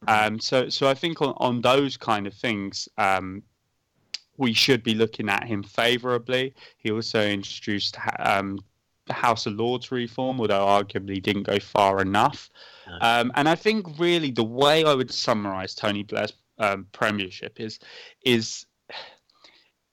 [0.07, 2.87] Um, so so I think on, on those kind of things.
[2.97, 3.43] Um,
[4.37, 6.53] we should be looking at him favourably.
[6.77, 8.59] He also introduced um,
[9.09, 12.49] House of Lords reform, although arguably didn't go far enough.
[13.01, 17.79] Um, and I think really the way I would summarise Tony Blair's um, premiership is
[18.23, 18.65] is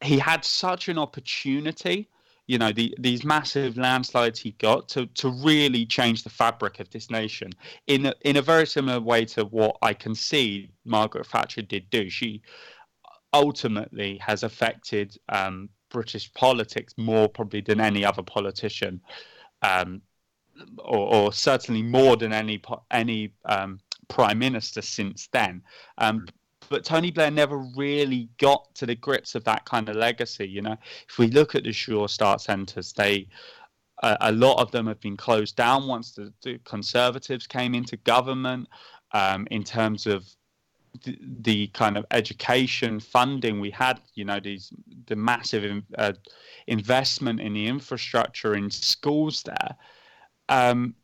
[0.03, 2.09] he had such an opportunity.
[2.49, 6.91] You know, the, these massive landslides he got to, to really change the fabric of
[6.91, 7.53] this nation
[7.87, 11.89] in a, in a very similar way to what I can see Margaret Thatcher did
[11.91, 12.11] do.
[12.11, 12.43] She
[13.33, 19.01] ultimately has affected um, British politics more probably than any other politician,
[19.63, 20.01] um,
[20.79, 23.79] or, or, certainly more than any any um,
[24.09, 25.63] prime minister since then.
[25.99, 26.27] Um,
[26.69, 30.49] but Tony Blair never really got to the grips of that kind of legacy.
[30.49, 30.77] You know,
[31.09, 33.29] if we look at the Sure Start centres, they
[34.03, 38.69] a lot of them have been closed down once the, the Conservatives came into government.
[39.15, 40.25] Um, in terms of
[41.05, 44.73] the, the, kind of education funding we had, you know, these
[45.07, 46.13] the massive uh,
[46.67, 49.77] investment in the infrastructure in schools there.
[50.49, 50.95] Um,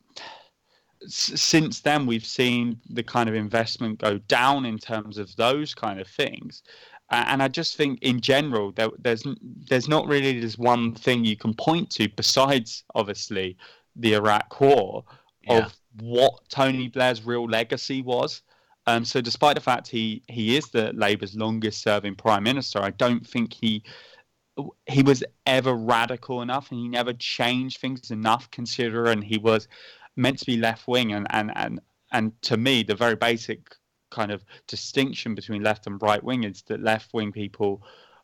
[1.02, 5.74] s- since then, we've seen the kind of investment go down in terms of those
[5.74, 6.62] kind of things.
[7.10, 9.24] Uh, and I just think, in general, there, there's
[9.68, 13.56] there's not really this one thing you can point to besides, obviously,
[13.96, 15.04] the Iraq War
[15.42, 15.58] yeah.
[15.58, 18.42] of what Tony Blair's real legacy was.
[18.88, 22.88] Um, so, despite the fact he he is the Labour's longest serving prime minister, I
[22.88, 23.82] don't think he
[24.86, 28.50] he was ever radical enough, and he never changed things enough.
[28.50, 29.68] Considering he was
[30.16, 31.80] meant to be left wing, and and and
[32.12, 33.76] and to me, the very basic
[34.10, 37.82] kind of distinction between left and right wing is that left wing people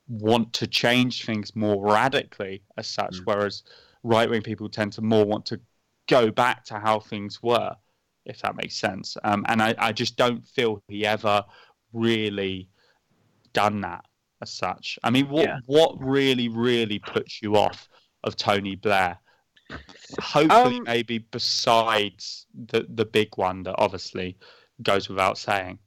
[0.09, 3.27] want to change things more radically as such, mm.
[3.27, 3.65] whereas
[4.03, 5.61] right wing people tend to more want to
[6.09, 7.77] go back to how things were
[8.27, 9.17] if that makes sense.
[9.25, 11.45] Um, and I, I just don't feel he ever
[11.93, 12.69] really
[13.53, 14.05] done that
[14.43, 14.99] as such.
[15.03, 15.59] I mean, what yeah.
[15.67, 17.89] what really really puts you off
[18.25, 19.19] of Tony Blair?
[20.21, 24.37] Hopefully, um, maybe besides the the big one that obviously
[24.83, 25.79] goes without saying.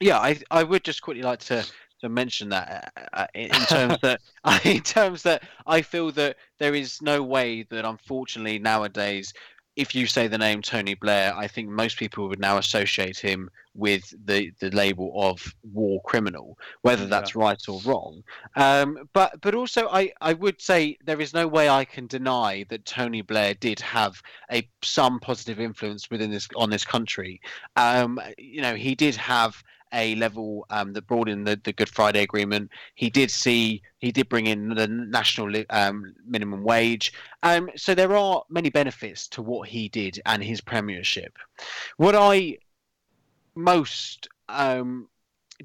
[0.00, 1.64] Yeah, I I would just quickly like to
[2.00, 4.20] to mention that uh, uh in, terms that
[4.64, 9.32] in terms that I feel that there is no way that unfortunately nowadays
[9.76, 13.50] if you say the name Tony Blair, I think most people would now associate him
[13.74, 17.40] with the, the label of war criminal, whether that's yeah.
[17.40, 18.22] right or wrong.
[18.56, 22.66] Um, but but also, I, I would say there is no way I can deny
[22.68, 27.40] that Tony Blair did have a some positive influence within this on this country.
[27.76, 31.88] Um, you know, he did have a level um, that brought in the, the Good
[31.88, 32.70] Friday Agreement.
[32.94, 37.12] He did see, he did bring in the national um, minimum wage.
[37.42, 41.36] Um, so there are many benefits to what he did and his premiership.
[41.96, 42.58] What I
[43.54, 45.08] most um,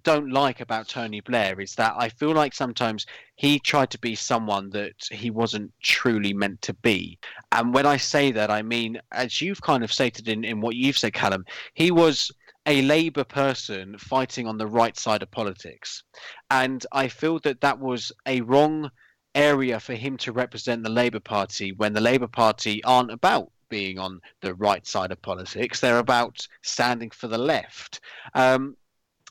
[0.03, 4.15] don't like about Tony Blair is that I feel like sometimes he tried to be
[4.15, 7.17] someone that he wasn't truly meant to be.
[7.51, 10.75] And when I say that, I mean, as you've kind of stated in, in what
[10.75, 12.31] you've said, Callum, he was
[12.67, 16.03] a Labour person fighting on the right side of politics.
[16.51, 18.91] And I feel that that was a wrong
[19.33, 23.99] area for him to represent the Labour Party when the Labour Party aren't about being
[23.99, 27.99] on the right side of politics, they're about standing for the left.
[28.33, 28.75] Um,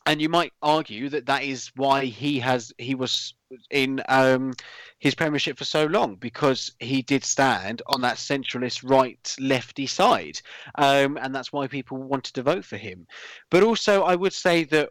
[0.07, 3.35] and you might argue that that is why he has he was
[3.71, 4.53] in um,
[4.99, 10.41] his premiership for so long because he did stand on that centralist right lefty side.
[10.77, 13.07] Um, and that's why people wanted to vote for him.
[13.51, 14.91] But also i would say that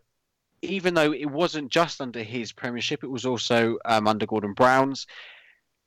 [0.61, 5.05] even though it wasn't just under his premiership it was also um, under gordon brown's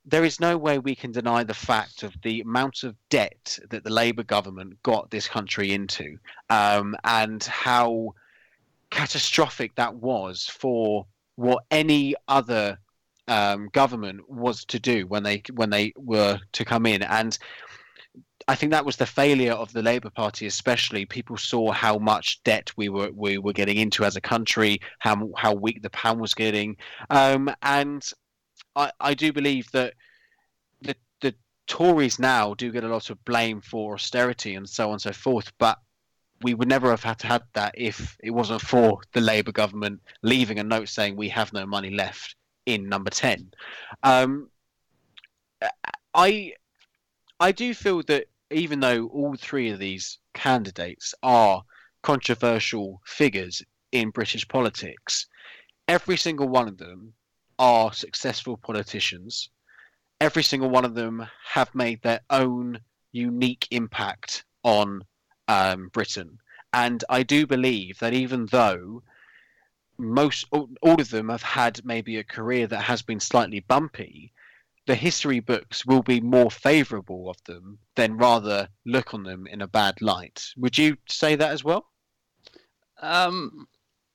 [0.05, 3.83] there is no way we can deny the fact of the amount of debt that
[3.83, 6.17] the Labour government got this country into,
[6.49, 8.13] um, and how
[8.91, 12.77] catastrophic that was for what any other
[13.27, 17.37] um, government was to do when they when they were to come in and
[18.47, 21.05] I think that was the failure of the Labour Party, especially.
[21.05, 25.29] People saw how much debt we were we were getting into as a country, how
[25.37, 26.75] how weak the pound was getting,
[27.11, 28.11] um, and
[28.75, 29.93] I, I do believe that
[30.81, 31.35] the the
[31.67, 35.11] Tories now do get a lot of blame for austerity and so on and so
[35.11, 35.77] forth, but
[36.41, 40.01] we would never have had to have that if it wasn't for the Labour government
[40.21, 42.35] leaving a note saying we have no money left
[42.65, 43.51] in number 10.
[44.03, 44.49] Um,
[46.13, 46.53] I
[47.39, 51.63] I do feel that even though all three of these candidates are
[52.01, 53.61] controversial figures
[53.91, 55.27] in British politics,
[55.87, 57.13] every single one of them
[57.57, 59.49] are successful politicians.
[60.21, 62.79] Every single one of them have made their own
[63.11, 65.03] unique impact on
[65.49, 66.39] um, Britain.
[66.71, 69.03] And I do believe that even though
[69.97, 74.31] most all, of them have had maybe a career that has been slightly bumpy,
[74.85, 79.61] the history books will be more favourable of them than rather look on them in
[79.61, 80.45] a bad light.
[80.55, 81.85] Would you say that as well?
[83.01, 83.67] Um,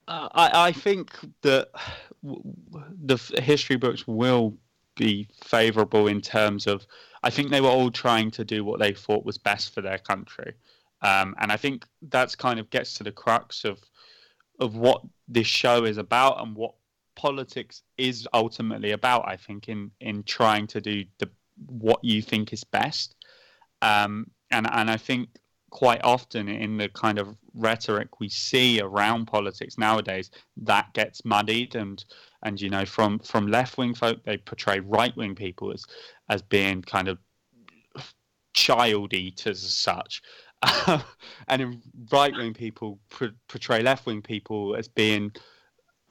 [0.07, 1.11] I, I think
[1.41, 1.69] that
[2.23, 4.57] the history books will
[4.95, 6.85] be favourable in terms of.
[7.23, 9.97] I think they were all trying to do what they thought was best for their
[9.97, 10.53] country,
[11.05, 13.79] um, and I think that's kind of gets to the crux of
[14.59, 16.73] of what this show is about and what
[17.15, 19.27] politics is ultimately about.
[19.27, 21.29] I think in in trying to do the
[21.67, 23.15] what you think is best,
[23.83, 25.29] um, and and I think
[25.69, 31.75] quite often in the kind of rhetoric we see around politics nowadays that gets muddied
[31.75, 32.05] and
[32.43, 35.83] and you know from from left wing folk they portray right wing people as
[36.29, 37.17] as being kind of
[38.53, 40.21] child eaters as such
[41.47, 42.99] and right wing people
[43.47, 45.31] portray left wing people as being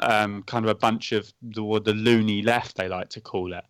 [0.01, 3.65] um, kind of a bunch of the, the loony left, they like to call it.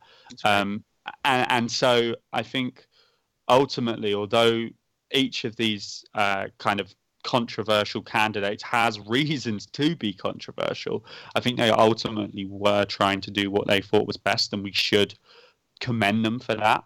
[0.44, 0.84] Um,
[1.24, 2.86] and, and, so I think
[3.48, 4.68] ultimately, although
[5.12, 11.04] each of these uh, kind of controversial candidates has reasons to be controversial,
[11.34, 14.72] I think they ultimately were trying to do what they thought was best, and we
[14.72, 15.14] should
[15.80, 16.84] commend them for that.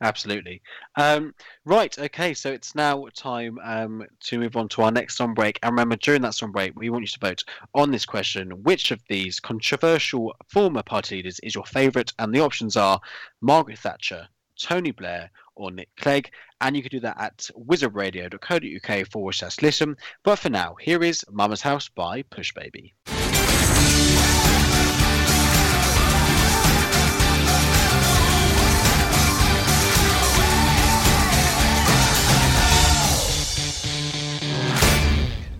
[0.00, 0.60] Absolutely.
[0.96, 1.34] Um,
[1.64, 1.96] right.
[1.98, 2.34] Okay.
[2.34, 5.58] So it's now time um, to move on to our next song break.
[5.62, 8.90] And remember, during that song break, we want you to vote on this question: Which
[8.90, 12.12] of these controversial former party leaders is your favourite?
[12.18, 13.00] And the options are
[13.40, 14.28] Margaret Thatcher,
[14.60, 16.30] Tony Blair, or Nick Clegg.
[16.60, 19.96] And you can do that at wizardradio.co.uk forward slash listen.
[20.22, 22.94] But for now, here is Mama's House by Push Baby.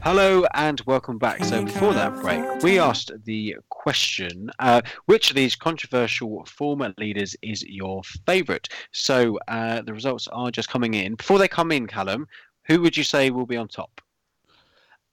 [0.05, 1.43] Hello and welcome back.
[1.47, 7.35] So, before that break, we asked the question uh, which of these controversial former leaders
[7.41, 8.69] is your favourite?
[8.93, 11.15] So, uh, the results are just coming in.
[11.15, 12.29] Before they come in, Callum,
[12.65, 14.03] who would you say will be on top?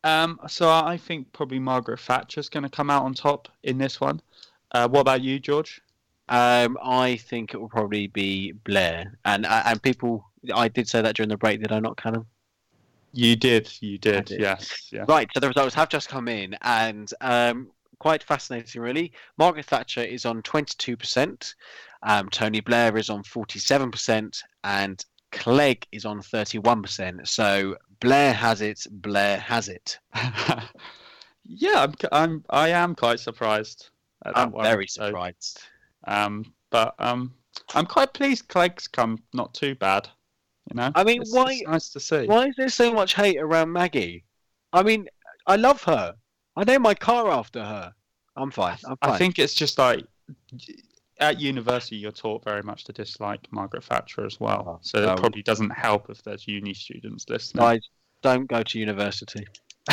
[0.03, 4.01] Um, so, I think probably Margaret Thatcher's going to come out on top in this
[4.01, 4.21] one.
[4.73, 5.79] Uh, what about you, George?
[6.27, 9.17] Um, I think it will probably be Blair.
[9.23, 12.25] And, uh, and people, I did say that during the break, did I not, Callum?
[13.13, 14.39] You did, you did, did.
[14.39, 15.05] Yes, yes.
[15.07, 19.11] Right, so the results have just come in, and um, quite fascinating, really.
[19.37, 21.53] Margaret Thatcher is on 22%,
[22.03, 27.27] um, Tony Blair is on 47%, and Clegg is on 31%.
[27.27, 29.99] So Blair has it, Blair has it.
[31.45, 33.89] yeah, I'm, I'm, I am quite surprised.
[34.23, 35.59] I'm one, very surprised.
[35.59, 37.33] So, um, but um,
[37.75, 40.09] I'm quite pleased Clegg's come not too bad.
[40.71, 41.51] You know, I mean, it's, why?
[41.51, 42.25] It's nice to see.
[42.27, 44.23] Why is there so much hate around Maggie?
[44.71, 45.09] I mean,
[45.45, 46.15] I love her.
[46.55, 47.93] I name my car after her.
[48.37, 48.77] I'm fine.
[48.85, 49.11] I'm fine.
[49.11, 50.05] I think it's just like
[51.19, 54.63] at university you're taught very much to dislike Margaret Thatcher as well.
[54.65, 57.65] Oh, so it probably doesn't help if there's uni students listening.
[57.65, 57.79] I
[58.21, 59.45] don't go to university.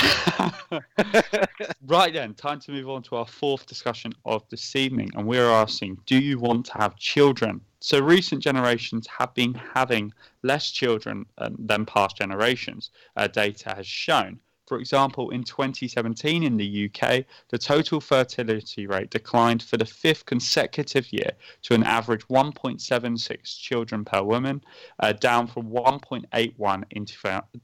[1.86, 5.50] right then, time to move on to our fourth discussion of this evening, and we're
[5.50, 7.62] asking: Do you want to have children?
[7.80, 10.12] So, recent generations have been having
[10.42, 12.90] less children um, than past generations.
[13.16, 14.40] Uh, data has shown.
[14.68, 20.26] For example, in 2017 in the UK, the total fertility rate declined for the fifth
[20.26, 24.62] consecutive year to an average 1.76 children per woman,
[25.00, 27.06] uh, down from 1.81 in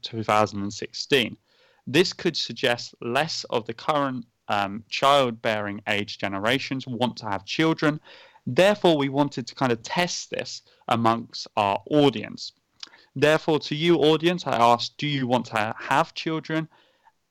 [0.01, 1.37] 2016.
[1.85, 7.99] This could suggest less of the current um, childbearing age generations want to have children,
[8.47, 12.51] Therefore, we wanted to kind of test this amongst our audience.
[13.15, 16.67] Therefore, to you, audience, I asked, do you want to have children?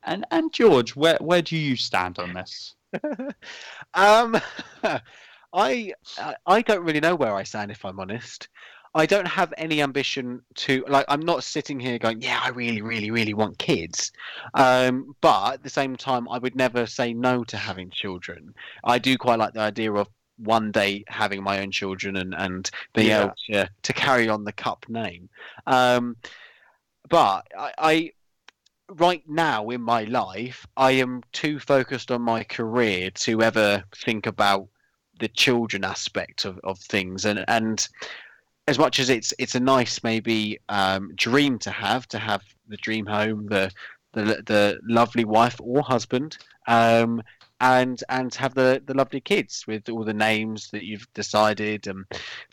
[0.02, 2.74] And and George, where where do you stand on this?
[3.94, 4.38] um,
[5.52, 5.92] I
[6.46, 8.48] I don't really know where I stand if I'm honest.
[8.96, 11.06] I don't have any ambition to like.
[11.08, 14.12] I'm not sitting here going, "Yeah, I really, really, really want kids,"
[14.54, 18.54] um, but at the same time, I would never say no to having children.
[18.84, 22.70] I do quite like the idea of one day having my own children and and
[22.94, 23.20] being Yeah.
[23.20, 25.28] able to to carry on the cup name.
[25.66, 26.16] Um,
[27.08, 28.10] but I, I
[28.88, 34.26] right now in my life, I am too focused on my career to ever think
[34.26, 34.68] about
[35.20, 37.88] the children aspect of, of things and and
[38.66, 42.76] as much as it's it's a nice maybe um, dream to have to have the
[42.78, 43.70] dream home the
[44.12, 47.22] the, the lovely wife or husband um,
[47.60, 52.06] and and have the the lovely kids with all the names that you've decided um,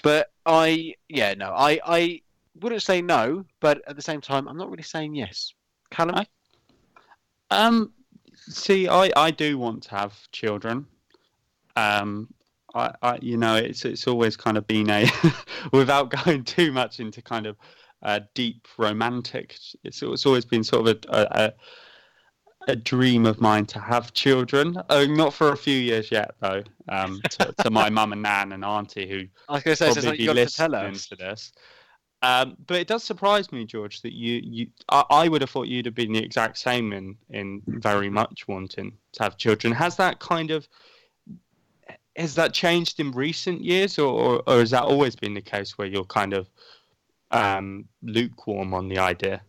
[0.03, 2.21] but I yeah no I I
[2.61, 5.53] wouldn't say no but at the same time I'm not really saying yes
[5.91, 6.27] Callum I-
[7.49, 7.93] Um,
[8.35, 10.87] see, I, I do want to have children.
[11.75, 12.33] Um,
[12.75, 15.07] I, I you know it's it's always kind of been a
[15.73, 17.57] without going too much into kind of
[18.03, 19.57] uh, deep romantic.
[19.83, 21.53] It's it's always been sort of a a,
[22.67, 24.77] a dream of mine to have children.
[24.89, 26.63] Uh, not for a few years yet though.
[26.89, 29.91] Um, to, to my mum and nan and auntie who I was going to say
[29.91, 31.51] so probably you be to listening us to this.
[32.23, 35.67] Um, but it does surprise me, George, that you you I, I would have thought
[35.67, 39.73] you'd have been the exact same in in very much wanting to have children.
[39.73, 40.67] Has that kind of
[42.15, 45.77] has that changed in recent years, or or, or has that always been the case
[45.77, 46.47] where you're kind of
[47.31, 49.41] um, lukewarm on the idea?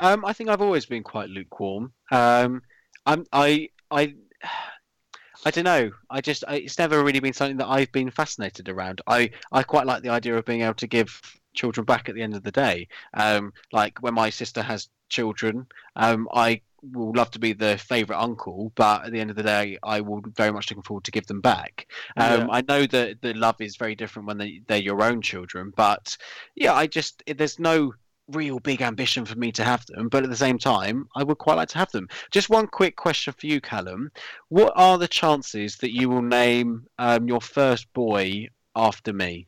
[0.00, 1.92] Um, I think I've always been quite lukewarm.
[2.10, 2.62] Um,
[3.06, 4.14] I'm, I, I,
[5.46, 5.90] I don't know.
[6.08, 9.02] I just, I, it's never really been something that I've been fascinated around.
[9.06, 11.20] I, I quite like the idea of being able to give
[11.52, 12.88] children back at the end of the day.
[13.12, 15.66] Um, like when my sister has children,
[15.96, 19.42] um, I will love to be the favourite uncle, but at the end of the
[19.42, 21.86] day, I will very much looking forward to give them back.
[22.16, 22.46] Um, Yeah.
[22.50, 26.16] I know that the love is very different when they, they're your own children, but
[26.54, 27.94] yeah, I just there's no
[28.28, 31.38] real big ambition for me to have them, but at the same time, I would
[31.38, 32.08] quite like to have them.
[32.30, 34.10] Just one quick question for you, Callum.
[34.48, 39.46] What are the chances that you will name um, your first boy after me?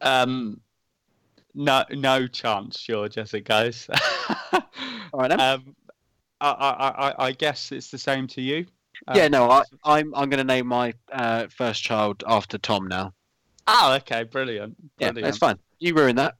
[0.00, 0.60] Um,
[1.54, 3.88] no, no chance, George, as it goes.
[4.52, 4.60] All
[5.14, 5.40] right, then.
[5.40, 5.76] um,
[6.40, 8.66] I, I, I, I guess it's the same to you.
[9.14, 12.88] yeah, Um, no, I, I'm I'm going to name my uh, first child after Tom
[12.88, 13.14] now.
[13.66, 14.76] Oh, okay, brilliant.
[14.98, 15.24] Yeah, brilliant.
[15.24, 15.58] that's fine.
[15.78, 16.34] You ruined that.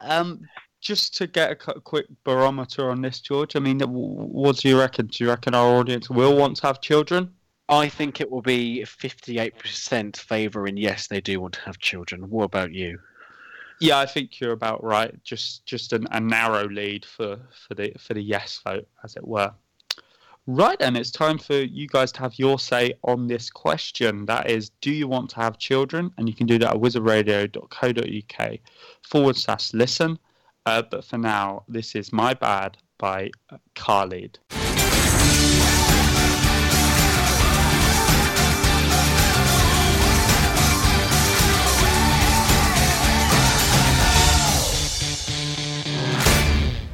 [0.00, 0.40] Um,
[0.80, 3.54] just to get a quick barometer on this, George.
[3.54, 5.06] I mean, what do you reckon?
[5.08, 7.34] Do you reckon our audience will want to have children?
[7.68, 12.28] I think it will be 58% favouring yes, they do want to have children.
[12.28, 12.98] What about you?
[13.80, 15.14] Yeah, I think you're about right.
[15.22, 19.26] Just just an, a narrow lead for for the for the yes vote, as it
[19.26, 19.52] were.
[20.52, 24.26] Right, then it's time for you guys to have your say on this question.
[24.26, 26.10] That is, do you want to have children?
[26.18, 28.58] And you can do that at wizardradio.co.uk
[29.04, 30.18] forward slash listen.
[30.66, 33.30] Uh, but for now, this is My Bad by
[33.76, 34.40] Khalid.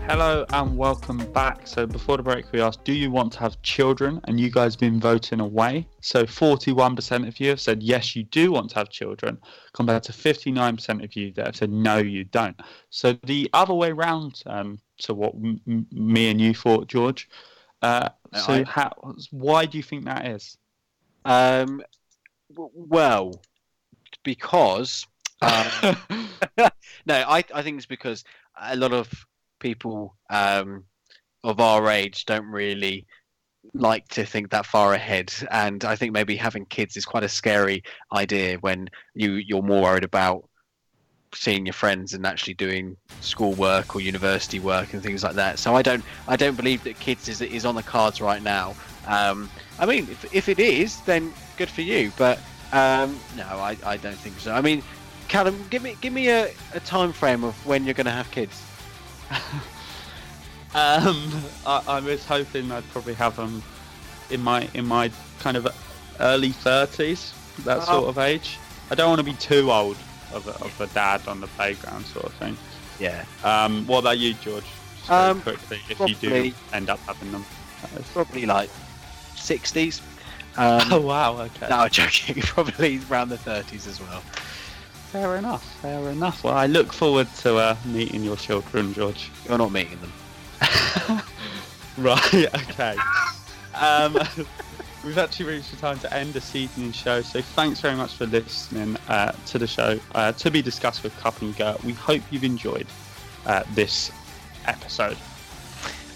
[0.09, 1.67] Hello and welcome back.
[1.67, 4.21] So before the break, we asked, do you want to have children?
[4.25, 5.85] And you guys have been voting away.
[6.01, 9.37] So 41% of you have said yes, you do want to have children,
[9.73, 12.57] compared to 59% of you that have said no, you don't.
[12.91, 17.29] So the other way round um, to what m- me and you thought, George.
[17.83, 18.93] Uh, so I- how,
[19.33, 20.57] why do you think that is?
[21.25, 21.83] Um,
[22.55, 23.43] w- well,
[24.23, 25.05] because
[25.43, 25.67] um,
[26.59, 26.69] no,
[27.15, 28.23] I I think it's because
[28.61, 29.13] a lot of
[29.59, 30.85] people um,
[31.45, 33.07] of our age don't really
[33.75, 37.29] like to think that far ahead, and I think maybe having kids is quite a
[37.29, 37.83] scary
[38.13, 40.49] idea when you you're more worried about
[41.35, 45.59] seeing your friends and actually doing school work or university work and things like that.
[45.59, 48.75] So I don't I don't believe that kids is is on the cards right now.
[49.07, 52.13] Um, I mean, if, if it is, then good for you.
[52.17, 52.39] But
[52.73, 54.53] um, no, I, I don't think so.
[54.53, 54.83] I mean,
[55.29, 58.31] Callum, give me give me a, a time frame of when you're going to have
[58.31, 58.63] kids.
[60.75, 61.33] Um,
[61.65, 63.63] I, I was hoping I'd probably have them
[64.29, 65.67] in my in my kind of
[66.21, 67.33] early thirties,
[67.65, 67.85] that Oh.
[67.85, 68.59] sort of age.
[68.91, 69.97] I don't want to be too old
[70.35, 72.59] of a, of a dad on the playground, sort of thing.
[73.01, 74.65] Yeah, Um, what about you, George?
[74.99, 77.45] Just Um, quickly, if you do probably- end up having them.
[78.13, 78.69] Probably like
[79.37, 80.01] 60s.
[80.59, 81.69] Um, oh wow, okay.
[81.69, 82.41] no, I'm joking.
[82.43, 84.23] Probably around the 30s as well.
[85.13, 85.65] Fair enough.
[85.81, 86.45] Fair enough.
[86.45, 89.31] Well, I look forward to uh, meeting your children, George.
[89.49, 91.23] You're not meeting them.
[91.99, 92.35] Right.
[92.35, 92.97] Okay.
[93.75, 94.19] Um,
[95.05, 97.23] we've actually reached the time to end this evening show.
[97.23, 99.99] So thanks very much for listening uh, to the show.
[100.15, 101.77] Uh, to be discussed with Cup and Gurr.
[101.85, 102.87] We hope you've enjoyed
[103.47, 104.13] uh, this
[104.67, 105.17] episode.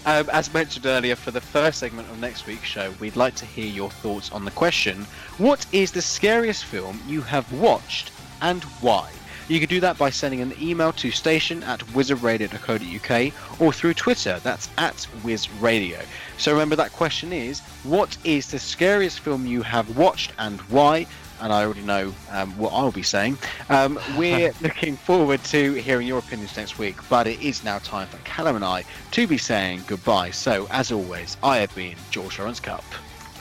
[0.05, 3.45] Um, as mentioned earlier, for the first segment of next week's show, we'd like to
[3.45, 5.05] hear your thoughts on the question
[5.37, 8.11] What is the scariest film you have watched
[8.41, 9.09] and why?
[9.51, 14.39] You can do that by sending an email to station at wizardradio.co.uk or through Twitter,
[14.43, 16.01] that's at wizradio.
[16.37, 21.05] So remember that question is What is the scariest film you have watched and why?
[21.41, 23.39] And I already know um, what I'll be saying.
[23.69, 28.07] Um, we're looking forward to hearing your opinions next week, but it is now time
[28.07, 30.29] for Callum and I to be saying goodbye.
[30.29, 32.85] So, as always, I have been George Lawrence Cup.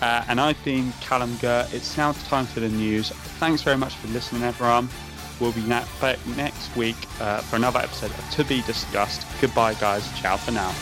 [0.01, 1.67] Uh, and I've been Callum Gurr.
[1.73, 3.11] It's now time for the news.
[3.39, 4.89] Thanks very much for listening, everyone.
[5.41, 9.27] We'll be back next week uh, for another episode of To Be Discussed.
[9.41, 10.07] Goodbye, guys.
[10.21, 10.75] Ciao for now.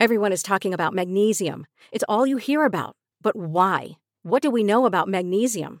[0.00, 1.66] Everyone is talking about magnesium.
[1.90, 2.94] It's all you hear about.
[3.22, 3.92] But why?
[4.22, 5.80] What do we know about magnesium?